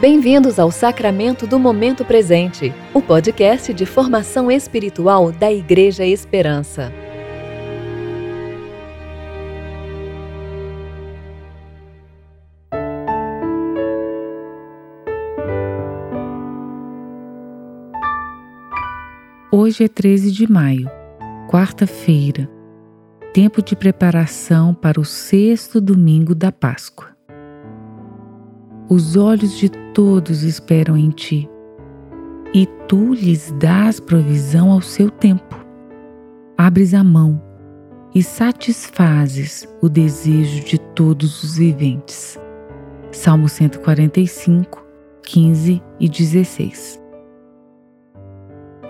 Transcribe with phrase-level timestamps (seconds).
[0.00, 6.92] Bem-vindos ao Sacramento do Momento Presente, o podcast de formação espiritual da Igreja Esperança.
[19.50, 20.88] Hoje é 13 de maio,
[21.50, 22.48] quarta-feira,
[23.34, 27.08] tempo de preparação para o sexto domingo da Páscoa.
[28.88, 31.50] Os olhos de todos esperam em ti,
[32.54, 35.58] e tu lhes dás provisão ao seu tempo.
[36.56, 37.42] Abres a mão
[38.14, 42.38] e satisfazes o desejo de todos os viventes.
[43.10, 44.86] Salmo 145,
[45.24, 47.02] 15 e 16.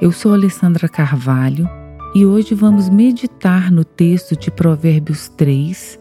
[0.03, 1.67] Eu sou Alessandra Carvalho
[2.15, 5.99] e hoje vamos meditar no texto de Provérbios 3,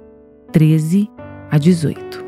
[0.51, 1.09] 13
[1.49, 2.26] a 18.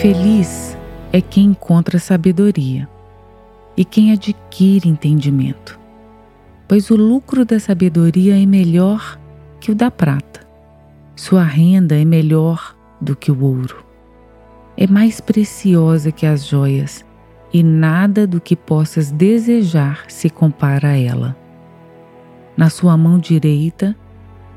[0.00, 0.78] Feliz
[1.12, 2.88] é quem encontra sabedoria
[3.76, 5.78] e quem adquire entendimento,
[6.66, 9.20] pois o lucro da sabedoria é melhor
[9.60, 10.40] que o da prata,
[11.14, 13.84] sua renda é melhor do que o ouro.
[14.74, 17.04] É mais preciosa que as joias,
[17.52, 21.36] e nada do que possas desejar se compara a ela.
[22.56, 23.94] Na sua mão direita,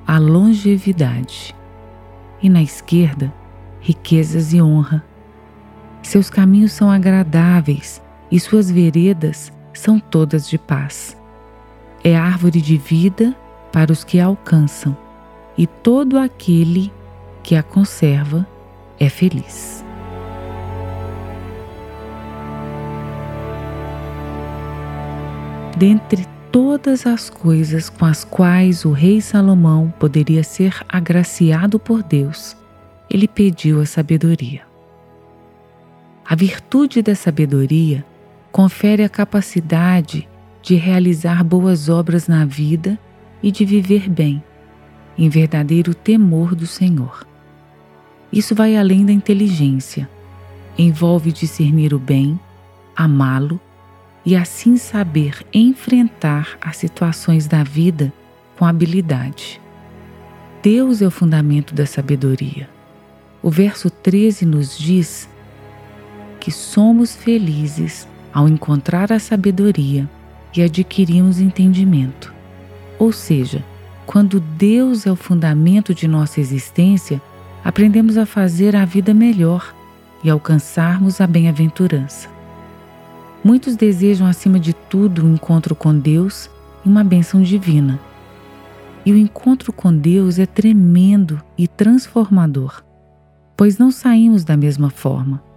[0.07, 1.53] a longevidade,
[2.41, 3.33] e na esquerda,
[3.81, 5.03] riquezas e honra
[6.08, 8.02] seus caminhos são agradáveis
[8.32, 11.18] e suas veredas são todas de paz.
[12.04, 13.36] É árvore de vida
[13.72, 14.96] para os que a alcançam,
[15.58, 16.92] e todo aquele
[17.42, 18.46] que a conserva
[19.00, 19.84] é feliz.
[25.78, 32.56] Dentre todas as coisas com as quais o rei Salomão poderia ser agraciado por Deus,
[33.09, 34.72] ele pediu a sabedoria.
[36.25, 38.06] A virtude da sabedoria
[38.51, 40.28] confere a capacidade
[40.61, 42.97] de realizar boas obras na vida
[43.41, 44.41] e de viver bem,
[45.17, 47.28] em verdadeiro temor do Senhor.
[48.31, 50.09] Isso vai além da inteligência,
[50.78, 52.39] envolve discernir o bem,
[52.95, 53.59] amá-lo
[54.25, 58.13] e assim saber enfrentar as situações da vida
[58.57, 59.62] com habilidade.
[60.62, 62.69] Deus é o fundamento da sabedoria.
[63.41, 65.28] O verso 13 nos diz
[66.44, 70.09] que somos felizes ao encontrar a sabedoria
[70.54, 72.34] e adquirimos entendimento.
[73.00, 73.64] Ou seja,
[74.06, 77.22] quando Deus é o fundamento de nossa existência,
[77.64, 79.74] aprendemos a fazer a vida melhor
[80.22, 82.28] e alcançarmos a bem-aventurança.
[83.42, 86.50] Muitos desejam, acima de tudo, um encontro com Deus
[86.86, 87.98] e uma bênção divina.
[89.06, 92.84] E o encontro com Deus é tremendo e transformador,
[93.56, 95.53] pois não saímos da mesma forma.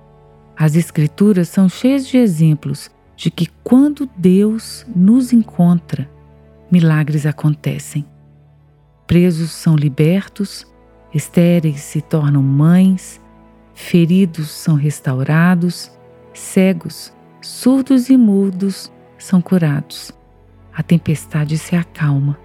[0.59, 6.11] As Escrituras são cheias de exemplos de que quando Deus nos encontra,
[6.72, 8.06] milagres acontecem.
[9.06, 10.67] Presos são libertos,
[11.12, 13.21] estéreis se tornam mães,
[13.75, 15.93] feridos são restaurados,
[16.33, 17.12] cegos,
[17.43, 20.11] surdos e mudos são curados.
[20.75, 22.38] A tempestade se acalma.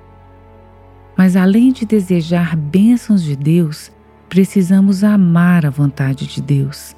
[1.17, 3.89] Mas além de desejar bênçãos de Deus,
[4.27, 6.95] precisamos amar a vontade de Deus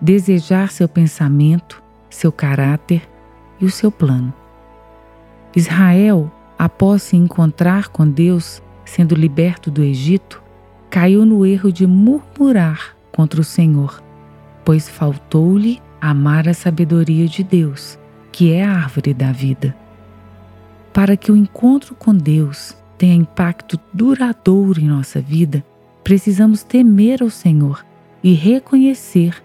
[0.00, 3.08] desejar seu pensamento, seu caráter
[3.60, 4.32] e o seu plano.
[5.54, 10.42] Israel, após se encontrar com Deus, sendo liberto do Egito,
[10.90, 14.02] caiu no erro de murmurar contra o Senhor,
[14.64, 17.98] pois faltou-lhe amar a sabedoria de Deus,
[18.30, 19.74] que é a árvore da vida.
[20.92, 25.64] Para que o encontro com Deus tenha impacto duradouro em nossa vida,
[26.04, 27.84] precisamos temer ao Senhor
[28.22, 29.42] e reconhecer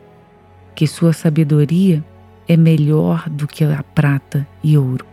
[0.75, 2.03] que sua sabedoria
[2.47, 5.05] é melhor do que a prata e ouro.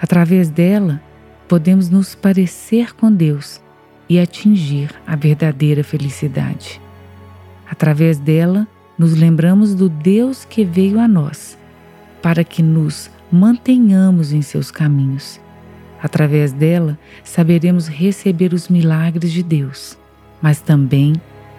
[0.00, 1.00] Através dela,
[1.46, 3.60] podemos nos parecer com Deus
[4.08, 6.80] e atingir a verdadeira felicidade.
[7.70, 8.66] Através dela,
[8.98, 11.56] nos lembramos do Deus que veio a nós,
[12.20, 15.40] para que nos mantenhamos em seus caminhos.
[16.02, 19.96] Através dela, saberemos receber os milagres de Deus,
[20.42, 21.14] mas também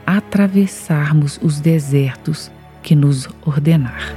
[0.06, 2.52] atravessarmos os desertos
[2.84, 4.14] que nos ordenar.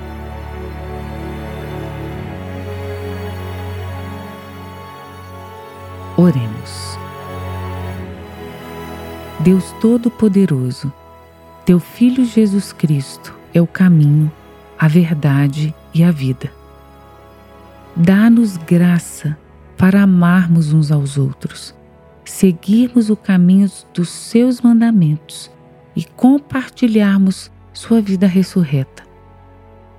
[6.16, 6.98] Oremos.
[9.40, 10.92] Deus Todo-Poderoso,
[11.64, 14.30] Teu Filho Jesus Cristo é o caminho,
[14.78, 16.50] a verdade e a vida.
[17.94, 19.38] Dá-nos graça
[19.76, 21.74] para amarmos uns aos outros,
[22.24, 25.50] seguirmos o caminho dos Seus mandamentos
[25.94, 29.02] e compartilharmos Sua vida ressurreta.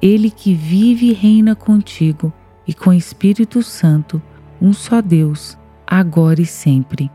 [0.01, 2.33] Ele que vive e reina contigo
[2.67, 4.19] e com o Espírito Santo,
[4.59, 7.11] um só Deus, agora e sempre.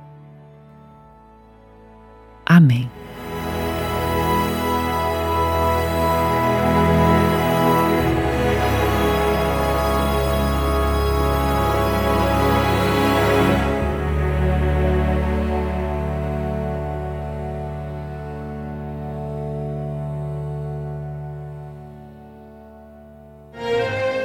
[2.47, 2.89] Amém.